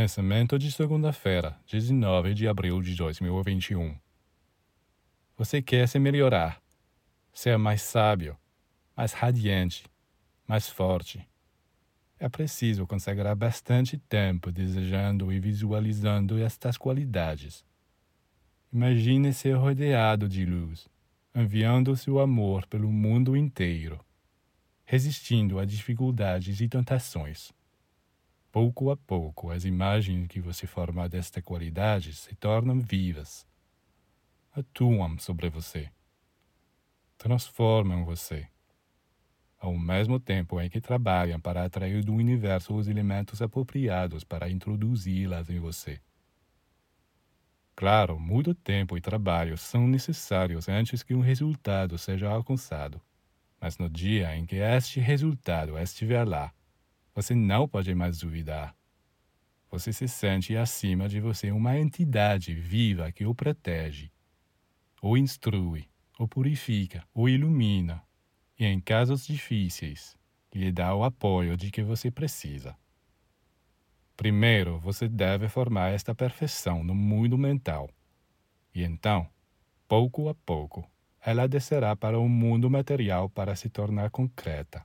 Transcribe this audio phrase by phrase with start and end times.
[0.00, 3.94] Pensamento de segunda-feira, 19 de abril de 2021.
[5.36, 6.58] Você quer se melhorar,
[7.34, 8.34] ser mais sábio,
[8.96, 9.84] mais radiante,
[10.48, 11.28] mais forte.
[12.18, 17.62] É preciso consagrar bastante tempo desejando e visualizando estas qualidades.
[18.72, 20.88] Imagine ser rodeado de luz,
[21.34, 24.02] enviando seu amor pelo mundo inteiro,
[24.82, 27.52] resistindo a dificuldades e tentações
[28.52, 33.46] Pouco a pouco, as imagens que você forma desta qualidade se tornam vivas,
[34.52, 35.88] atuam sobre você,
[37.16, 38.48] transformam você,
[39.56, 45.48] ao mesmo tempo em que trabalham para atrair do universo os elementos apropriados para introduzi-las
[45.48, 46.00] em você.
[47.76, 53.00] Claro, muito tempo e trabalho são necessários antes que um resultado seja alcançado,
[53.60, 56.52] mas no dia em que este resultado estiver lá,
[57.14, 58.74] você não pode mais duvidar.
[59.70, 64.10] Você se sente acima de você uma entidade viva que o protege,
[65.00, 68.02] o instrui, o purifica, o ilumina
[68.58, 70.16] e, em casos difíceis,
[70.54, 72.76] lhe dá o apoio de que você precisa.
[74.16, 77.88] Primeiro, você deve formar esta perfeição no mundo mental.
[78.74, 79.26] E então,
[79.88, 80.86] pouco a pouco,
[81.20, 84.84] ela descerá para o mundo material para se tornar concreta.